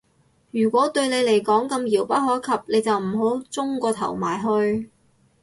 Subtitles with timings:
[0.49, 4.89] 如果對你嚟講咁遙不可及，你就唔好舂個頭埋去